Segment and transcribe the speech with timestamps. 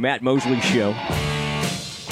[0.00, 0.92] Matt Mosley Show.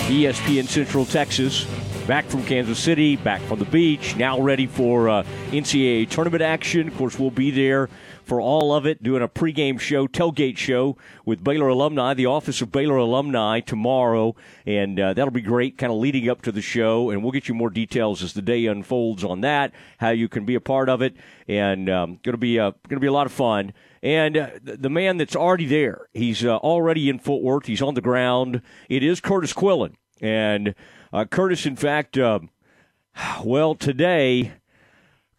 [0.08, 1.64] ESPN Central Texas.
[2.06, 6.88] Back from Kansas City, back from the beach, now ready for uh, NCAA tournament action.
[6.88, 7.90] Of course, we'll be there
[8.28, 12.60] for all of it, doing a pregame show, tailgate show with Baylor alumni, the Office
[12.60, 14.36] of Baylor Alumni tomorrow,
[14.66, 17.08] and uh, that'll be great, kind of leading up to the show.
[17.08, 20.44] And we'll get you more details as the day unfolds on that, how you can
[20.44, 21.16] be a part of it,
[21.48, 23.72] and um, going to be uh, to be a lot of fun.
[24.02, 27.66] And uh, the man that's already there, he's uh, already in Fort Worth.
[27.66, 28.60] He's on the ground.
[28.90, 29.94] It is Kurtis Quillin.
[30.20, 30.74] And
[31.12, 32.40] uh, Kurtis, in fact, uh,
[33.44, 34.52] well, today,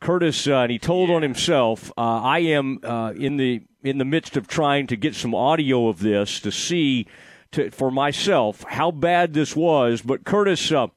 [0.02, 4.06] Kurtis, uh, and he told on himself, uh, I am uh, in the in the
[4.06, 7.08] midst of trying to get some audio of this to see
[7.52, 10.02] to, for myself how bad this was.
[10.02, 10.88] But Kurtis, uh,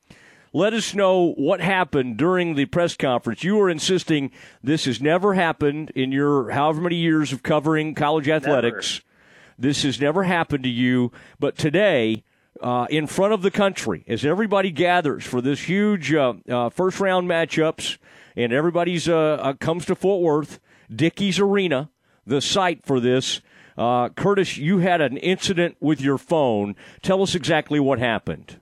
[0.53, 3.43] let us know what happened during the press conference.
[3.43, 4.31] You were insisting
[4.63, 9.01] this has never happened in your however many years of covering college athletics.
[9.01, 9.07] Never.
[9.59, 12.25] This has never happened to you, but today
[12.61, 17.01] uh, in front of the country as everybody gathers for this huge uh, uh, first
[17.01, 17.99] round matchups,
[18.37, 20.61] and everybody's uh, uh, comes to Fort Worth,
[20.95, 21.91] Dickies Arena,
[22.27, 23.41] the site for this.
[23.77, 26.77] Uh, Kurtis, you had an incident with your phone.
[27.03, 28.61] Tell us exactly what happened.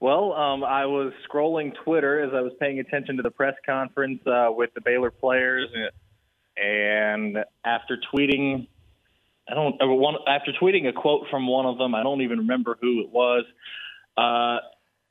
[0.00, 4.20] Well, um, I was scrolling Twitter as I was paying attention to the press conference
[4.24, 5.68] with the Baylor players,
[6.56, 8.68] and after tweeting
[9.48, 11.94] I don't one after tweeting a quote from one of them.
[11.94, 13.44] I don't even remember who it was.
[14.16, 14.58] Uh,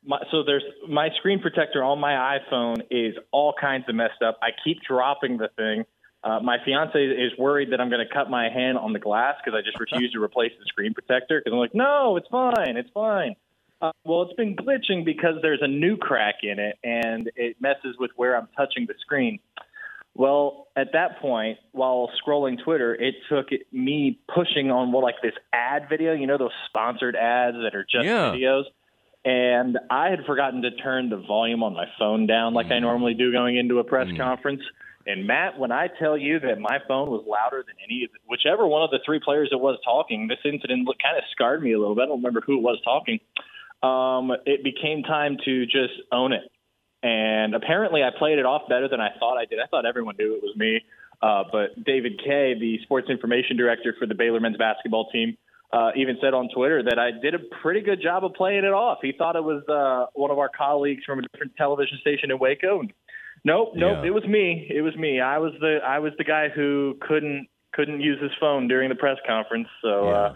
[0.07, 4.39] my, so there's my screen protector on my iPhone is all kinds of messed up.
[4.41, 5.83] I keep dropping the thing.
[6.23, 9.35] Uh, my fiance is worried that I'm going to cut my hand on the glass
[9.43, 11.39] because I just refuse to replace the screen protector.
[11.39, 13.35] Because I'm like, no, it's fine, it's fine.
[13.79, 17.95] Uh, well, it's been glitching because there's a new crack in it, and it messes
[17.99, 19.39] with where I'm touching the screen.
[20.15, 25.35] Well, at that point, while scrolling Twitter, it took me pushing on what like this
[25.53, 28.31] ad video, you know, those sponsored ads that are just yeah.
[28.31, 28.63] videos.
[29.25, 32.73] And I had forgotten to turn the volume on my phone down like mm.
[32.73, 34.17] I normally do going into a press mm.
[34.17, 34.61] conference.
[35.05, 38.67] And Matt, when I tell you that my phone was louder than any, of whichever
[38.67, 41.79] one of the three players that was talking, this incident kind of scarred me a
[41.79, 42.03] little bit.
[42.03, 43.19] I don't remember who it was talking.
[43.83, 46.51] Um, it became time to just own it
[47.03, 49.59] and apparently, I played it off better than I thought I did.
[49.59, 50.81] I thought everyone knew it was me.
[51.21, 55.37] Uh, but David Kay, the sports information director for the Baylor men's basketball team,
[55.73, 58.73] uh, even said on Twitter that I did a pretty good job of playing it
[58.73, 58.99] off.
[59.01, 62.39] He thought it was uh, one of our colleagues from a different television station in
[62.39, 62.83] Waco.
[63.43, 64.07] Nope, nope, yeah.
[64.07, 64.67] it was me.
[64.69, 65.19] It was me.
[65.19, 68.95] I was the I was the guy who couldn't couldn't use his phone during the
[68.95, 69.67] press conference.
[69.81, 70.15] So yeah.
[70.15, 70.33] uh,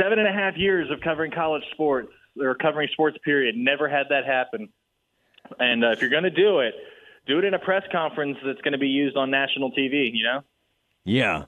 [0.00, 4.06] seven and a half years of covering college sports or covering sports period, never had
[4.10, 4.68] that happen.
[5.58, 6.74] And uh, if you're going to do it,
[7.26, 10.10] do it in a press conference that's going to be used on national TV.
[10.12, 10.40] You know.
[11.04, 11.44] Yeah.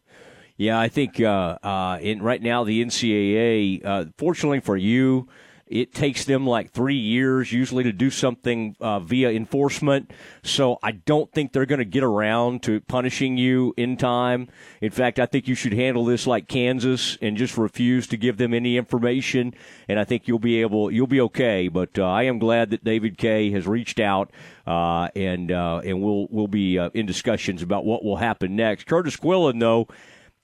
[0.57, 5.29] Yeah, I think uh, uh, in right now the NCAA, uh, fortunately for you,
[5.67, 10.13] it takes them like three years usually to do something uh, via enforcement.
[10.45, 14.49] So I don't think they're going to get around to punishing you in time.
[14.81, 18.37] In fact, I think you should handle this like Kansas and just refuse to give
[18.37, 19.55] them any information.
[19.89, 21.67] And I think you'll be able, you'll be okay.
[21.67, 24.31] But uh, I am glad that David Kay has reached out.
[24.67, 28.89] Uh, and uh, and we'll we'll be uh, in discussions about what will happen next.
[28.89, 29.87] Kurtis Quillin, though,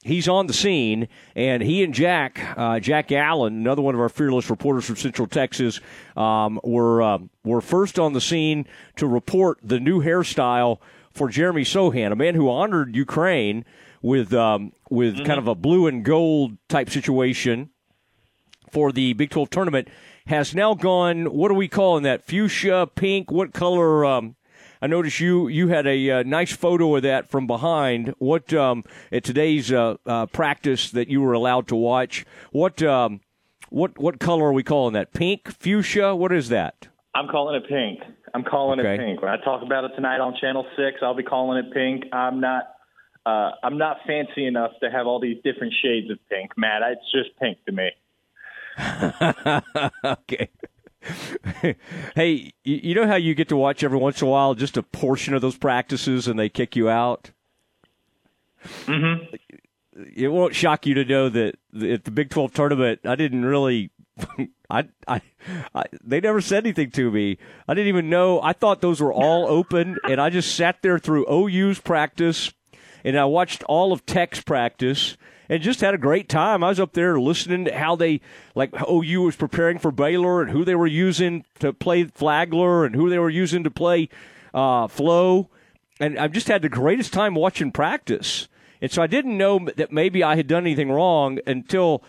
[0.03, 4.09] he's on the scene, and he and Jack, uh, Jack Allen, another one of our
[4.09, 5.81] fearless reporters from Central Texas,
[6.17, 10.79] um, were uh, were first on the scene to report the new hairstyle
[11.13, 13.65] for Jeremy Sochan, a man who honored Ukraine
[14.01, 15.27] with um, with mm-hmm.
[15.27, 17.71] kind of a blue and gold type situation
[18.71, 19.89] for the Big 12 tournament.
[20.27, 21.25] Has now gone.
[21.27, 22.25] What are we calling that?
[22.25, 23.31] Fuchsia, pink.
[23.31, 24.05] What color?
[24.05, 24.37] Um,
[24.83, 28.15] I noticed you you had a uh, nice photo of that from behind.
[28.19, 28.83] What um,
[29.13, 32.27] at today's uh, uh, practice that you were allowed to watch?
[32.51, 33.21] What um,
[33.71, 35.13] what what color are we calling that?
[35.13, 36.17] Pink, fuchsia?
[36.17, 36.89] What is that?
[37.15, 38.01] I'm calling it pink.
[38.35, 38.95] I'm calling okay.
[38.95, 39.23] it pink.
[39.23, 42.13] When I talk about it tonight on Channel Six, I'll be calling it pink.
[42.13, 42.65] I'm not.
[43.25, 46.83] Uh, I'm not fancy enough to have all these different shades of pink, Matt.
[46.83, 47.91] It's just pink to me.
[50.05, 50.49] okay.
[52.15, 54.83] hey, you know how you get to watch every once in a while just a
[54.83, 57.31] portion of those practices and they kick you out?
[58.87, 59.35] Mm-hmm.
[60.17, 63.91] It won't shock you to know that at the Big 12 tournament, I didn't really.
[64.71, 65.21] I, I,
[65.75, 67.39] I, they never said anything to me.
[67.69, 68.41] I didn't even know.
[68.41, 72.53] I thought those were all open, and I just sat there through OU's practice,
[73.05, 75.17] and I watched all of Tech's practice,
[75.53, 76.65] and just had a great time.
[76.65, 78.23] I was up there listening to how they,
[78.55, 82.95] like OU was preparing for Baylor and who they were using to play Flagler and
[82.95, 84.09] who they were using to play
[84.55, 85.51] uh, Flowe.
[86.01, 88.49] And I've just had the greatest time watching practice.
[88.81, 92.03] And so I didn't know that maybe I had done anything wrong until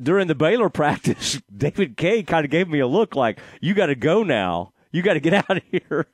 [0.00, 3.86] during the Baylor practice, David Kay kind of gave me a look like, "You got
[3.86, 4.72] to go now.
[4.92, 6.06] You got to get out of here."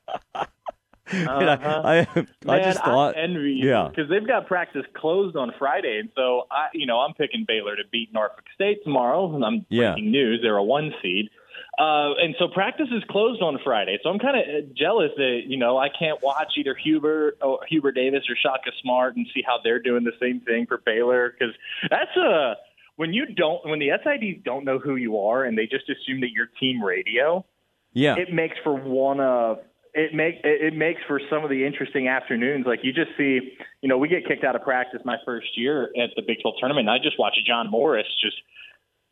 [1.12, 1.82] Uh-huh.
[1.84, 3.88] I, I, Man, I just thought, I envy you yeah.
[3.88, 7.76] because they've got practice closed on Friday, and so I, you know, I'm picking Baylor
[7.76, 9.34] to beat Norfolk State tomorrow.
[9.34, 9.92] And I'm Yeah.
[9.92, 11.30] breaking news; they're a one seed,
[11.78, 13.98] uh, and so practice is closed on Friday.
[14.02, 17.92] So I'm kind of jealous that you know I can't watch either Hubert or Hubert
[17.92, 21.54] Davis or Shaka Smart and see how they're doing the same thing for Baylor because
[21.90, 22.56] that's a
[22.96, 26.20] when you don't when the SIDs don't know who you are and they just assume
[26.20, 27.44] that you're team radio
[27.94, 29.58] yeah, it makes for one of
[29.94, 32.64] it make it makes for some of the interesting afternoons.
[32.66, 35.90] Like you just see, you know, we get kicked out of practice my first year
[36.02, 36.88] at the Big 12 tournament.
[36.88, 38.36] And I just watch John Morris just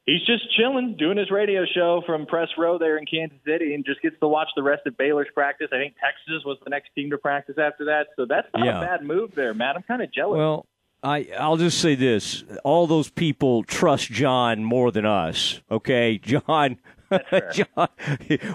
[0.07, 3.85] he's just chilling, doing his radio show from press row there in Kansas City, and
[3.85, 5.69] just gets to watch the rest of Baylor's practice.
[5.73, 8.79] I think Texas was the next team to practice after that, so that's not Yeah.
[8.83, 9.77] a bad move there, man.
[9.77, 10.39] I'm kind of jealous.
[10.39, 10.67] Well,
[11.03, 15.61] I I'll just say this: all those people trust John more than us.
[15.71, 16.79] Okay, John.
[17.53, 17.89] John,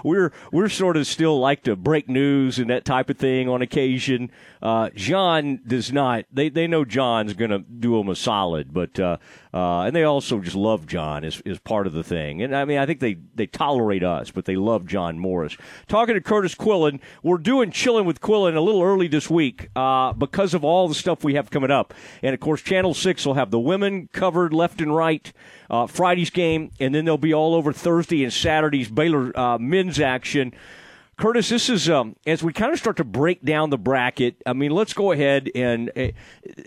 [0.02, 3.62] we're we're sort of still like to break news and that type of thing on
[3.62, 4.30] occasion.
[4.62, 6.24] Uh, John does not.
[6.32, 9.18] They they know John's going to do them a solid, but uh,
[9.52, 12.42] uh, and they also just love John as is part of the thing.
[12.42, 15.56] And I mean, I think they they tolerate us, but they love John Morris.
[15.86, 20.14] Talking to Kurtis Quillin, we're doing chilling with Quillin a little early this week uh,
[20.14, 21.92] because of all the stuff we have coming up,
[22.22, 25.32] and of course, Channel Six will have the women covered left and right.
[25.70, 30.00] Uh, Friday's game, and then they'll be all over Thursday and Saturday's Baylor uh, men's
[30.00, 30.52] action.
[31.18, 34.42] Kurtis, this is um, as we kind of start to break down the bracket.
[34.44, 36.08] I mean, let's go ahead and uh,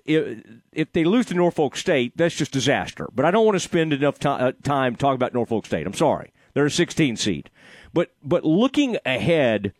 [0.06, 3.08] if, they lose to Norfolk State, that's just disaster.
[3.14, 5.86] But I don't want to spend enough uh, time talking about Norfolk State.
[5.86, 7.52] I'm sorry, they're a 16 seed.
[7.94, 9.74] But but looking ahead,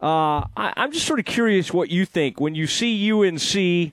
[0.00, 3.92] uh, I, I'm just sort of curious what you think when you see UNC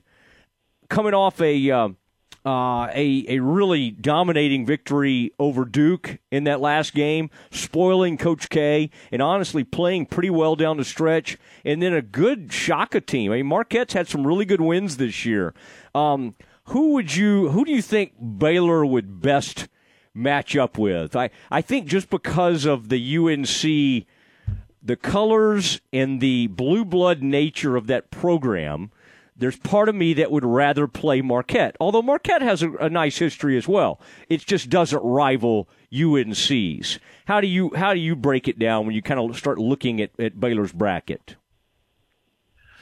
[0.88, 1.70] coming off a.
[1.70, 1.98] Um,
[2.44, 8.90] uh, a a really dominating victory over Duke in that last game, spoiling Coach K,
[9.12, 13.30] and honestly playing pretty well down the stretch, and then a good Shaka team.
[13.32, 15.54] I mean, Marquette's had some really good wins this year.
[15.94, 16.34] Um,
[16.66, 17.50] who would you?
[17.50, 19.68] Who do you think Baylor would best
[20.12, 21.14] match up with?
[21.14, 24.06] I I think just because of the UNC,
[24.82, 28.90] the colors and the blue blood nature of that program
[29.42, 33.18] there's part of me that would rather play Marquette, although Marquette has a, a, nice
[33.18, 34.00] history as well.
[34.28, 36.98] It just doesn't rival UNC's.
[37.26, 40.00] How do you how do you break it down when you kind of start looking
[40.00, 41.36] at, at Baylor's bracket?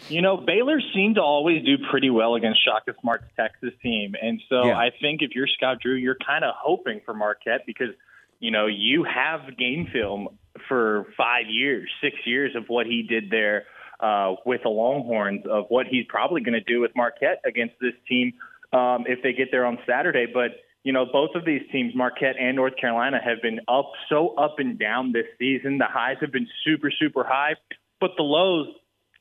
[0.08, 4.14] You know, Baylor seemed to always do pretty well against Shaka Smart's Texas team.
[4.20, 4.76] And so Yeah.
[4.76, 7.94] I think if you're Scott Drew, you're kind of hoping for Marquette because,
[8.40, 10.28] you know, you have game film
[10.68, 13.66] for five years, six years of what he did there
[14.00, 17.94] uh, with the Longhorns, of what he's probably going to do with Marquette against this
[18.08, 18.32] team
[18.72, 20.26] um, if they get there on Saturday.
[20.32, 20.52] But,
[20.84, 24.56] you know, both of these teams, Marquette and North Carolina, have been up so up
[24.58, 25.78] and down this season.
[25.78, 27.54] The highs have been super, super high,
[28.00, 28.68] but the lows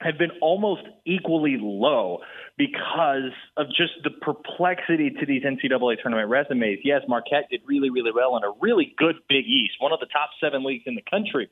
[0.02, 2.20] have been almost equally low
[2.58, 6.80] because of just the perplexity to these NCAA tournament resumes.
[6.84, 10.06] Yes, Marquette did really, really well in a really good Big East, one of the
[10.06, 11.50] top seven leagues in the country.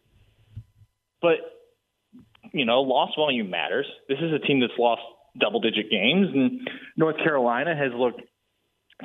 [1.21, 1.56] But,
[2.59, 3.85] you know, loss volume matters.
[4.07, 5.01] This is a team that's lost
[5.39, 8.21] double digit games, and North Carolina has looked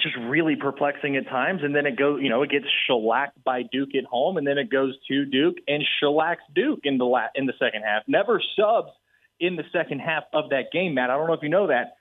[0.00, 1.60] just really perplexing at times.
[1.62, 4.58] And then it goes, you know, it gets shellacked by Duke at home, and then
[4.58, 8.02] it goes to Duke and shellacks Duke in the la- in the second half.
[8.06, 8.90] Never subs
[9.38, 11.10] in the second half of that game, Matt.
[11.10, 11.96] I don't know if you know that.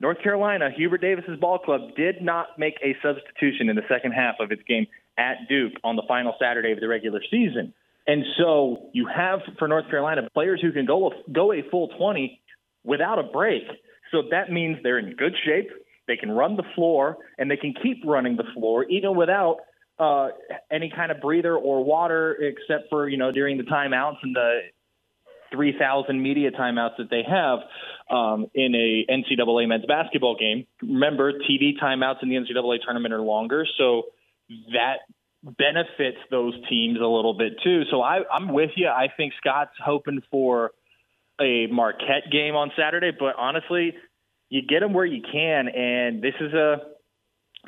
[0.00, 4.36] North Carolina, Hubert Davis's ball club did not make a substitution in the second half
[4.40, 7.72] of its game at Duke on the final Saturday of the regular season.
[8.06, 12.40] And so you have for North Carolina players who can go go a full 20
[12.84, 13.62] without a break.
[14.10, 15.70] So that means they're in good shape.
[16.08, 19.58] They can run the floor and they can keep running the floor even without
[19.98, 20.28] uh,
[20.70, 24.60] any kind of breather or water, except for you know during the timeouts and the
[25.52, 27.58] 3,000 media timeouts that they have
[28.10, 30.66] um, in a NCAA men's basketball game.
[30.82, 34.04] Remember, TV timeouts in the NCAA tournament are longer, so
[34.72, 34.96] that
[35.42, 37.82] benefits those teams a little bit too.
[37.90, 38.88] So I, I'm with you.
[38.88, 40.72] I think Scott's hoping for
[41.40, 43.94] a Marquette game on Saturday, but honestly,
[44.48, 46.76] you get them where you can, and this is a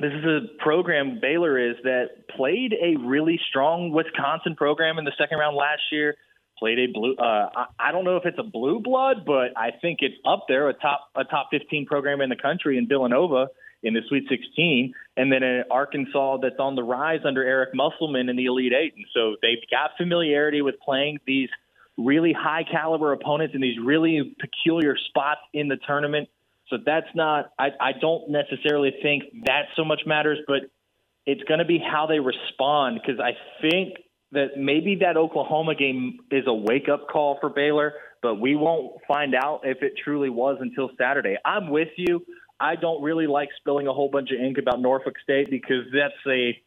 [0.01, 5.13] this is a program Baylor is that played a really strong Wisconsin program in the
[5.17, 6.17] second round last year.
[6.59, 7.15] Played a blue.
[7.17, 10.47] Uh, I, I don't know if it's a blue blood, but I think it's up
[10.49, 13.49] there, a top a top 15 program in the country in Villanova
[13.85, 18.29] in the Sweet 16, and then in Arkansas that's on the rise under Eric Musselman
[18.29, 18.95] in the Elite Eight.
[18.97, 21.51] And so they've got familiarity with playing these
[21.97, 26.29] really high caliber opponents in these really peculiar spots in the tournament.
[26.71, 27.53] So that's not.
[27.59, 30.63] I, I don't necessarily think that so much matters, but
[31.27, 33.97] it's going to be how they respond because I think
[34.33, 38.95] that maybe that Oklahoma game is a wake up call for Baylor, but we won't
[39.07, 41.37] find out if it truly was until Saturday.
[41.45, 42.25] I'm with you.
[42.65, 46.15] I don't really like spilling a whole bunch of ink about Norfolk State because that's
[46.27, 46.59] a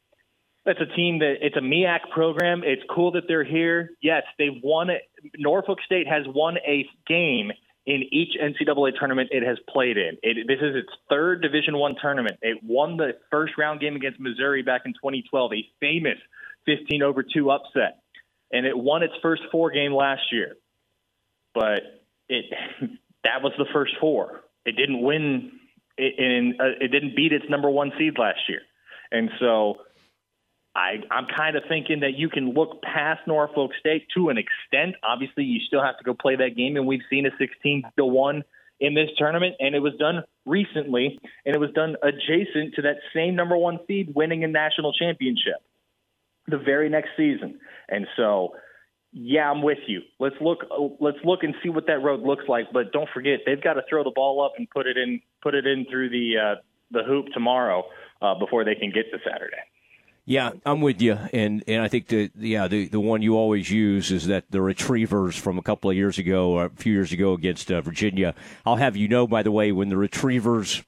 [0.64, 2.62] that's a team that it's a MEAC program.
[2.64, 3.92] It's cool that they're here.
[4.02, 5.02] Yes, they've won it.
[5.38, 7.52] Norfolk State has won a game
[7.88, 10.18] in each NCAA tournament it has played in.
[10.22, 12.38] It, this is its third Division One tournament.
[12.44, 16.18] It won the first round game against Missouri back in 2012, a famous
[16.68, 18.02] 15 over two upset,
[18.52, 20.58] and it won its first four game last year.
[21.56, 21.82] But
[22.30, 22.46] it
[23.24, 24.42] that was the first four.
[24.66, 25.54] It didn't win.
[25.98, 28.62] It, in, uh, it didn't beat its number one seed last year,
[29.12, 29.78] and so
[30.76, 34.96] I, I'm kind of thinking that you can look past Norfolk State to an extent.
[35.02, 38.06] Obviously, you still have to go play that game, and we've seen a 16 to
[38.06, 38.44] one
[38.80, 42.98] in this tournament, and it was done recently, and it was done adjacent to that
[43.12, 45.56] same number one seed winning a national championship
[46.48, 47.60] the very next season.
[47.90, 48.54] And so,
[49.12, 50.02] yeah, I'm with you.
[50.20, 50.66] Let's look.
[51.00, 52.66] Let's look and see what that road looks like.
[52.74, 55.22] But don't forget, they've got to throw the ball up and put it in.
[55.42, 56.62] Put it in through the uh,
[56.92, 57.86] the hoop tomorrow
[58.22, 59.58] uh, before they can get to Saturday.
[60.30, 63.72] Yeah, I'm with you, and and I think the yeah the the one you always
[63.72, 67.32] use is that the retrievers from a couple of years ago, a few years ago
[67.32, 68.36] against uh, Virginia.
[68.66, 70.84] I'll have you know, by the way, when the retrievers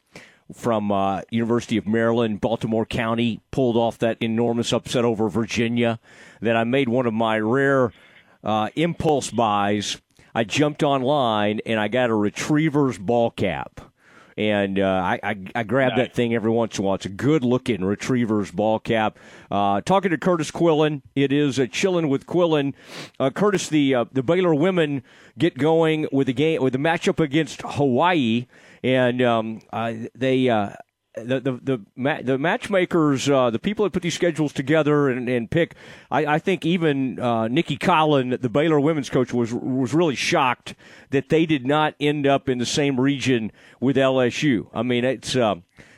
[0.53, 5.99] from uh, University of Maryland, Baltimore County pulled off that enormous upset over Virginia,
[6.41, 7.93] that I made one of my rare
[8.43, 10.01] uh, impulse buys.
[10.33, 13.81] I jumped online and I got a retriever's ball cap
[14.39, 15.97] and uh, I, I, I grab nice.
[15.97, 16.95] that thing every once in a while.
[16.95, 19.19] It's a good looking retriever's ball cap.
[19.51, 22.73] Uh, talking to Kurtis Quillin, it is a chilling with Quillin.
[23.19, 25.03] Uh, Kurtis, the uh, the Baylor women
[25.37, 28.47] get going with the game with the matchup against Hawaii,
[28.81, 30.47] and um, uh, they
[31.15, 31.51] the the
[31.97, 35.75] the, the matchmakers, uh, the people that put these schedules together and, and pick,
[36.11, 40.75] I, I think even uh, Nicki Collen, the Baylor women's coach, was was really shocked
[41.09, 44.67] that they did not end up in the same region with LSU.
[44.73, 45.35] I mean, it's.
[45.35, 45.55] Uh,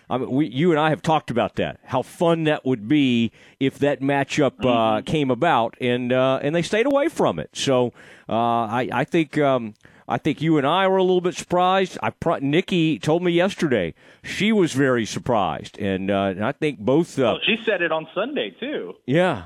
[0.09, 1.79] I mean, we, you and I have talked about that.
[1.85, 5.05] How fun that would be if that matchup uh, mm-hmm.
[5.05, 7.49] came about, and uh, and they stayed away from it.
[7.53, 7.93] So
[8.27, 9.73] uh, I, I think um,
[10.11, 11.97] I think you and I were a little bit surprised.
[12.03, 17.17] I Nikki told me yesterday she was very surprised, and, uh, and I think both.
[17.17, 18.95] Uh, well, she said it on Sunday too.
[19.05, 19.45] Yeah.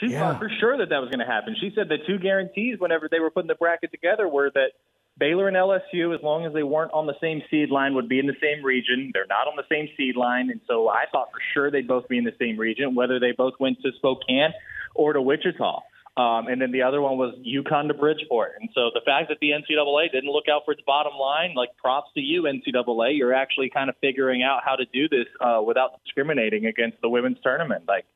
[0.00, 0.20] She yeah.
[0.20, 1.56] thought for sure that that was going to happen.
[1.58, 4.72] She said the two guarantees whenever they were putting the bracket together were that
[5.18, 8.18] Baylor and LSU, as long as they weren't on the same seed line, would be
[8.18, 9.10] in the same region.
[9.14, 12.06] They're not on the same seed line, and so I thought for sure they'd both
[12.08, 14.52] be in the same region, whether they both went to Spokane
[14.94, 15.80] or to Wichita.
[16.16, 18.52] Um, and then the other one was UConn to Bridgeport.
[18.58, 21.76] And so the fact that the NCAA didn't look out for its bottom line, like
[21.76, 23.18] props to you, NCAA.
[23.18, 27.10] You're actually kind of figuring out how to do this uh, without discriminating against the
[27.10, 27.84] women's tournament.
[27.86, 28.06] Like,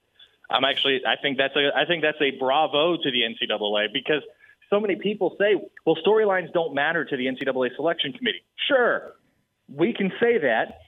[0.48, 4.22] I'm actually, I think that's a, I think that's a bravo to the NCAA because
[4.70, 8.42] so many people say, well, storylines don't matter to the NCAA selection committee.
[8.66, 9.12] Sure,
[9.68, 10.78] we can say that.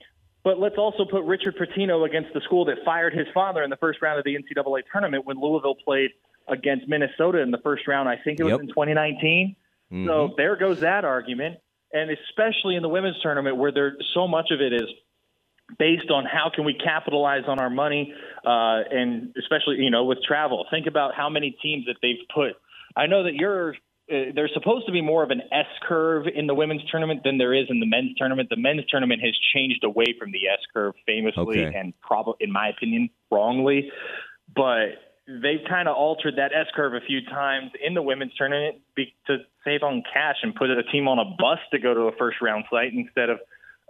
[0.45, 3.77] But let's also put Richard Pitino against the school that fired his father in the
[3.77, 6.11] first round of the NCAA tournament when Louisville played
[6.49, 8.09] against Minnesota in the first round.
[8.09, 8.61] I think it was yep.
[8.61, 9.57] in 2019.
[9.93, 10.07] Mm-hmm.
[10.07, 11.59] So there goes that argument.
[11.93, 14.89] And especially in the women's tournament where there so much of it is
[15.79, 18.13] based on how can we capitalize on our money
[18.45, 22.55] uh, and especially you know with travel think about how many teams that they've put
[22.95, 23.75] i know that you're
[24.11, 27.39] uh, there's supposed to be more of an S curve in the women's tournament than
[27.39, 28.49] there is in the men's tournament.
[28.51, 31.79] The men's tournament has changed away from the S curve famously okay.
[31.79, 33.91] and probably, in my opinion, wrongly.
[34.55, 38.77] But they've kind of altered that S curve a few times in the women's tournament
[38.97, 42.13] to save on cash and put a team on a bus to go to a
[42.17, 43.39] first round site instead of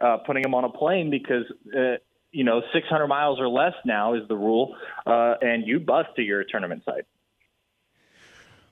[0.01, 1.45] uh, putting them on a plane because
[1.77, 1.97] uh,
[2.33, 6.23] you know 600 miles or less now is the rule, uh, and you bus to
[6.23, 7.05] your tournament site.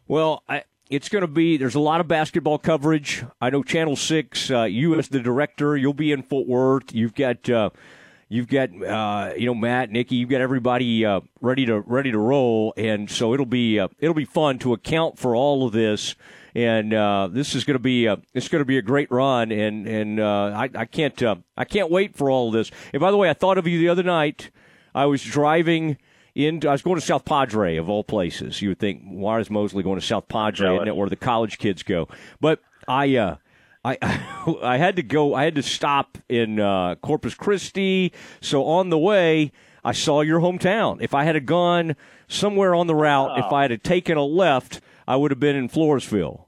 [0.06, 3.24] Well, I, it's going to be there's a lot of basketball coverage.
[3.40, 6.92] I know Channel Six, uh, you as the director, you'll be in Fort Worth.
[6.92, 7.70] You've got uh,
[8.32, 10.14] You've got uh, you know Matt, Nikki.
[10.14, 14.14] You've got everybody uh, ready to ready to roll, and so it'll be uh, it'll
[14.14, 16.14] be fun to account for all of this.
[16.54, 19.50] And uh, this is going to be a, it's going to be a great run,
[19.50, 22.70] and and uh, I, I can't uh, I can't wait for all of this.
[22.92, 24.52] And by the way, I thought of you the other night.
[24.94, 25.98] I was driving
[26.36, 26.64] in.
[26.64, 28.62] I was going to South Padre of all places.
[28.62, 30.72] You would think, why is Mosley going to South Padre?
[30.76, 32.06] Isn't it where the college kids go?
[32.40, 33.16] But I
[33.84, 33.98] I
[34.62, 35.34] I had to go.
[35.34, 38.12] I had to stop in uh, Corpus Christi.
[38.40, 39.52] So on the way,
[39.84, 40.98] I saw your hometown.
[41.00, 41.96] If I had gone
[42.28, 43.46] somewhere on the route, oh.
[43.46, 46.44] if I had taken a left, I would have been in Floresville.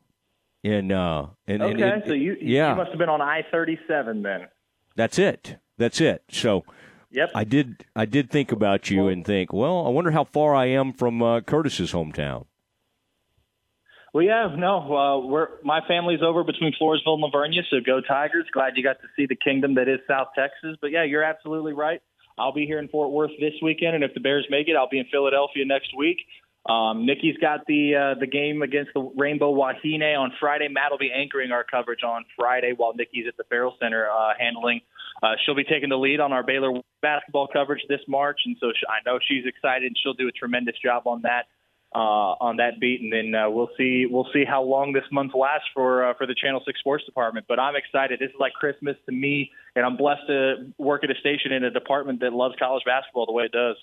[0.62, 2.70] In uh, in, okay, in, so you yeah.
[2.70, 4.48] you must have been on I thirty seven then.
[4.94, 5.56] That's it.
[5.78, 6.22] That's it.
[6.30, 6.64] So
[7.12, 7.30] Yep.
[7.34, 7.84] I did.
[7.94, 11.22] I did think about you and think, well, I wonder how far I am from
[11.22, 12.46] uh, Kurtis's hometown.
[14.12, 18.02] Well, yeah, no, uh, we're my family's over between Floresville and La Vernia, so go
[18.02, 18.44] Tigers!
[18.52, 20.76] Glad you got to see the kingdom that is South Texas.
[20.82, 22.02] But yeah, you're absolutely right.
[22.38, 24.88] I'll be here in Fort Worth this weekend, and if the Bears make it, I'll
[24.88, 26.18] be in Philadelphia next week.
[26.68, 30.68] Um, Nikki's got the uh, the game against the Rainbow Wahine on Friday.
[30.68, 34.34] Matt will be anchoring our coverage on Friday while Nikki's at the Ferrell Center uh,
[34.38, 34.82] handling.
[35.22, 38.68] Uh, she'll be taking the lead on our Baylor basketball coverage this March, and so
[38.78, 39.84] she, I know she's excited.
[39.84, 41.46] And She'll do a tremendous job on that
[41.94, 45.32] uh, on that beat, and then uh, we'll see we'll see how long this month
[45.34, 47.46] lasts for uh, for the Channel Six Sports Department.
[47.48, 48.20] But I'm excited.
[48.20, 51.64] This is like Christmas to me, and I'm blessed to work at a station in
[51.64, 53.76] a department that loves college basketball the way it does.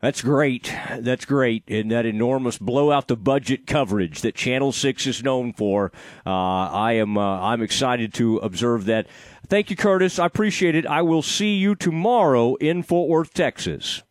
[0.00, 0.72] That's great.
[0.98, 1.64] That's great.
[1.68, 5.90] And that enormous blow out the budget coverage that Channel Six is known for.
[6.24, 9.06] Uh, I am uh, I'm excited to observe that.
[9.46, 10.18] Thank you, Kurtis.
[10.18, 10.86] I appreciate it.
[10.86, 14.02] I will see you tomorrow in Fort Worth, Texas.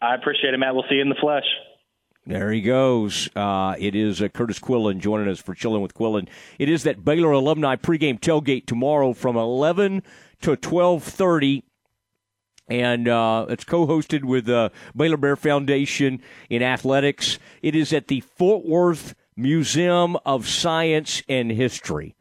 [0.00, 0.74] I appreciate it, Matt.
[0.74, 1.44] We'll see you in the flesh.
[2.26, 3.28] There he goes.
[3.36, 6.26] Uh, it is uh, Kurtis Quillin joining us for Chilling with Quillin.
[6.58, 10.02] It is that Baylor alumni pregame tailgate tomorrow from 11
[10.42, 11.62] to 1230.
[12.68, 17.38] And uh, it's co-hosted with uh, Baylor Bear Foundation in athletics.
[17.62, 22.15] It is at the Fort Worth Museum of Science and History.